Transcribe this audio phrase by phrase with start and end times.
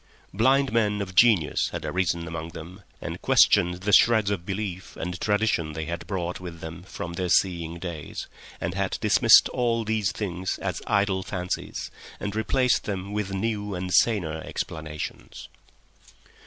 [0.33, 5.21] Blind men of genius had arisen among them and questioned the shreds of belief and
[5.21, 8.25] tradition they had brought with them from their seeing days,
[8.59, 13.93] and had dismissed all these things as idle fancies and replaced them with new and
[13.93, 15.49] saner explanations.